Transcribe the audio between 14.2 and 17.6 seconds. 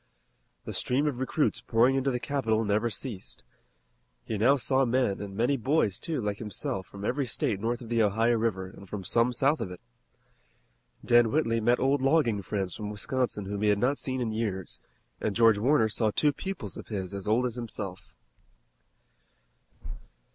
in years, and George Warner saw two pupils of his as old as